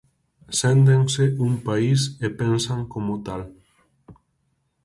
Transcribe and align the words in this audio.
Séntense 0.61 1.25
un 1.47 1.53
país 1.67 1.99
e 2.25 2.27
pensan 2.39 2.79
como 2.93 3.13
tal. 3.25 3.41